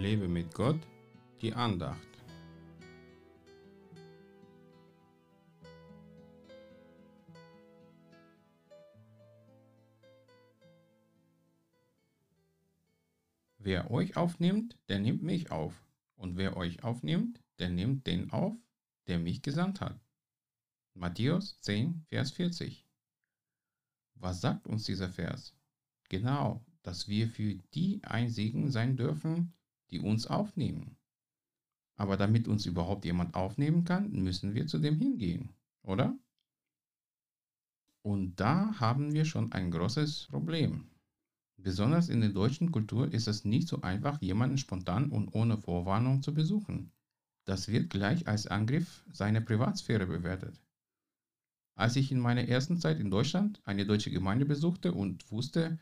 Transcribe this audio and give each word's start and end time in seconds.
Lebe 0.00 0.28
mit 0.28 0.54
Gott, 0.54 0.80
die 1.42 1.52
Andacht. 1.52 2.08
Wer 13.58 13.90
euch 13.90 14.16
aufnimmt, 14.16 14.78
der 14.88 15.00
nimmt 15.00 15.22
mich 15.22 15.50
auf. 15.50 15.84
Und 16.16 16.38
wer 16.38 16.56
euch 16.56 16.82
aufnimmt, 16.82 17.42
der 17.58 17.68
nimmt 17.68 18.06
den 18.06 18.30
auf, 18.30 18.56
der 19.06 19.18
mich 19.18 19.42
gesandt 19.42 19.82
hat. 19.82 20.00
Matthäus 20.94 21.60
10, 21.60 22.06
Vers 22.08 22.30
40. 22.30 22.86
Was 24.14 24.40
sagt 24.40 24.66
uns 24.66 24.86
dieser 24.86 25.10
Vers? 25.10 25.54
Genau, 26.08 26.64
dass 26.80 27.06
wir 27.06 27.28
für 27.28 27.56
die 27.74 28.02
ein 28.02 28.30
Segen 28.30 28.70
sein 28.70 28.96
dürfen, 28.96 29.52
die 29.90 30.00
uns 30.00 30.26
aufnehmen. 30.26 30.96
Aber 31.96 32.16
damit 32.16 32.48
uns 32.48 32.66
überhaupt 32.66 33.04
jemand 33.04 33.34
aufnehmen 33.34 33.84
kann, 33.84 34.10
müssen 34.12 34.54
wir 34.54 34.66
zu 34.66 34.78
dem 34.78 34.98
hingehen, 34.98 35.50
oder? 35.82 36.18
Und 38.02 38.40
da 38.40 38.78
haben 38.80 39.12
wir 39.12 39.24
schon 39.24 39.52
ein 39.52 39.70
großes 39.70 40.28
Problem. 40.28 40.90
Besonders 41.58 42.08
in 42.08 42.22
der 42.22 42.30
deutschen 42.30 42.72
Kultur 42.72 43.12
ist 43.12 43.28
es 43.28 43.44
nicht 43.44 43.68
so 43.68 43.82
einfach, 43.82 44.22
jemanden 44.22 44.56
spontan 44.56 45.10
und 45.10 45.34
ohne 45.34 45.58
Vorwarnung 45.58 46.22
zu 46.22 46.32
besuchen. 46.32 46.90
Das 47.44 47.68
wird 47.68 47.90
gleich 47.90 48.26
als 48.26 48.46
Angriff 48.46 49.04
seiner 49.12 49.42
Privatsphäre 49.42 50.06
bewertet. 50.06 50.58
Als 51.76 51.96
ich 51.96 52.12
in 52.12 52.20
meiner 52.20 52.48
ersten 52.48 52.78
Zeit 52.78 52.98
in 52.98 53.10
Deutschland 53.10 53.60
eine 53.64 53.84
deutsche 53.84 54.10
Gemeinde 54.10 54.46
besuchte 54.46 54.92
und 54.92 55.30
wusste, 55.30 55.78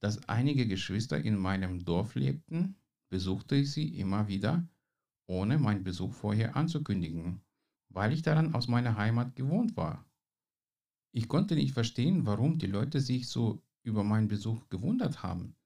dass 0.00 0.28
einige 0.28 0.66
Geschwister 0.66 1.18
in 1.18 1.38
meinem 1.38 1.84
Dorf 1.84 2.14
lebten, 2.14 2.76
besuchte 3.08 3.56
ich 3.56 3.72
sie 3.72 3.98
immer 3.98 4.28
wieder, 4.28 4.68
ohne 5.26 5.58
meinen 5.58 5.84
Besuch 5.84 6.12
vorher 6.12 6.56
anzukündigen, 6.56 7.40
weil 7.88 8.12
ich 8.12 8.22
daran 8.22 8.54
aus 8.54 8.68
meiner 8.68 8.96
Heimat 8.96 9.36
gewohnt 9.36 9.76
war. 9.76 10.04
Ich 11.12 11.28
konnte 11.28 11.54
nicht 11.54 11.72
verstehen, 11.72 12.26
warum 12.26 12.58
die 12.58 12.66
Leute 12.66 13.00
sich 13.00 13.28
so 13.28 13.62
über 13.82 14.04
meinen 14.04 14.28
Besuch 14.28 14.68
gewundert 14.68 15.22
haben. 15.22 15.56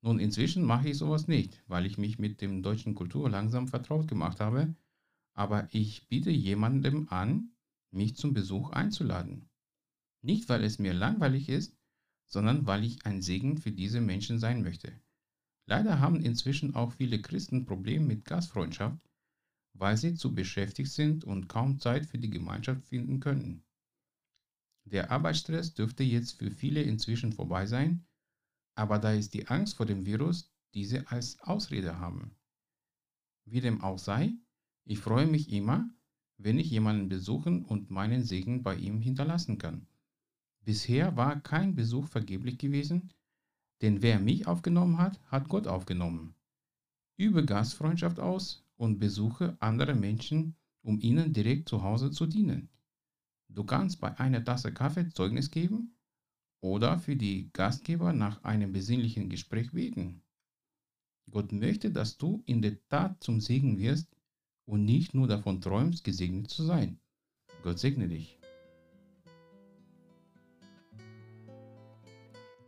Nun, 0.00 0.18
inzwischen 0.18 0.64
mache 0.64 0.88
ich 0.88 0.98
sowas 0.98 1.28
nicht, 1.28 1.62
weil 1.68 1.86
ich 1.86 1.98
mich 1.98 2.18
mit 2.18 2.40
dem 2.40 2.62
deutschen 2.62 2.94
Kultur 2.94 3.30
langsam 3.30 3.68
vertraut 3.68 4.08
gemacht 4.08 4.40
habe, 4.40 4.74
aber 5.34 5.68
ich 5.72 6.08
biete 6.08 6.30
jemandem 6.30 7.08
an, 7.08 7.52
mich 7.92 8.16
zum 8.16 8.32
Besuch 8.32 8.70
einzuladen. 8.70 9.48
Nicht, 10.22 10.48
weil 10.48 10.64
es 10.64 10.78
mir 10.78 10.92
langweilig 10.92 11.48
ist, 11.48 11.76
sondern 12.26 12.66
weil 12.66 12.84
ich 12.84 13.04
ein 13.06 13.22
Segen 13.22 13.58
für 13.58 13.72
diese 13.72 14.00
Menschen 14.00 14.38
sein 14.38 14.62
möchte. 14.62 14.92
Leider 15.72 16.00
haben 16.00 16.20
inzwischen 16.20 16.74
auch 16.74 16.92
viele 16.92 17.22
Christen 17.22 17.64
Probleme 17.64 18.04
mit 18.04 18.26
Gastfreundschaft, 18.26 19.00
weil 19.72 19.96
sie 19.96 20.12
zu 20.14 20.34
beschäftigt 20.34 20.92
sind 20.92 21.24
und 21.24 21.48
kaum 21.48 21.80
Zeit 21.80 22.04
für 22.04 22.18
die 22.18 22.28
Gemeinschaft 22.28 22.84
finden 22.84 23.20
können. 23.20 23.64
Der 24.84 25.10
Arbeitsstress 25.10 25.72
dürfte 25.72 26.02
jetzt 26.02 26.32
für 26.32 26.50
viele 26.50 26.82
inzwischen 26.82 27.32
vorbei 27.32 27.64
sein, 27.64 28.04
aber 28.74 28.98
da 28.98 29.12
ist 29.14 29.32
die 29.32 29.48
Angst 29.48 29.76
vor 29.76 29.86
dem 29.86 30.04
Virus 30.04 30.52
diese 30.74 31.10
als 31.10 31.40
Ausrede 31.40 31.98
haben. 31.98 32.36
Wie 33.46 33.62
dem 33.62 33.80
auch 33.80 33.98
sei, 33.98 34.34
ich 34.84 34.98
freue 34.98 35.26
mich 35.26 35.50
immer, 35.50 35.88
wenn 36.36 36.58
ich 36.58 36.70
jemanden 36.70 37.08
besuchen 37.08 37.64
und 37.64 37.90
meinen 37.90 38.24
Segen 38.24 38.62
bei 38.62 38.76
ihm 38.76 39.00
hinterlassen 39.00 39.56
kann. 39.56 39.86
Bisher 40.60 41.16
war 41.16 41.40
kein 41.40 41.74
Besuch 41.74 42.08
vergeblich 42.08 42.58
gewesen, 42.58 43.10
denn 43.82 44.00
wer 44.00 44.18
mich 44.18 44.46
aufgenommen 44.46 44.98
hat, 44.98 45.20
hat 45.26 45.48
Gott 45.48 45.66
aufgenommen. 45.66 46.34
Übe 47.16 47.44
Gastfreundschaft 47.44 48.18
aus 48.18 48.64
und 48.76 48.98
besuche 48.98 49.56
andere 49.60 49.94
Menschen, 49.94 50.56
um 50.82 51.00
ihnen 51.00 51.32
direkt 51.32 51.68
zu 51.68 51.82
Hause 51.82 52.10
zu 52.10 52.26
dienen. 52.26 52.68
Du 53.48 53.64
kannst 53.64 54.00
bei 54.00 54.18
einer 54.18 54.42
Tasse 54.42 54.72
Kaffee 54.72 55.10
Zeugnis 55.10 55.50
geben 55.50 55.94
oder 56.60 56.98
für 56.98 57.16
die 57.16 57.50
Gastgeber 57.52 58.12
nach 58.12 58.42
einem 58.44 58.72
besinnlichen 58.72 59.28
Gespräch 59.28 59.72
beten. 59.72 60.22
Gott 61.30 61.52
möchte, 61.52 61.90
dass 61.90 62.16
du 62.18 62.42
in 62.46 62.62
der 62.62 62.82
Tat 62.88 63.22
zum 63.22 63.40
Segen 63.40 63.78
wirst 63.78 64.08
und 64.64 64.84
nicht 64.84 65.14
nur 65.14 65.28
davon 65.28 65.60
träumst, 65.60 66.04
gesegnet 66.04 66.50
zu 66.50 66.62
sein. 66.64 66.98
Gott 67.62 67.78
segne 67.78 68.08
dich. 68.08 68.41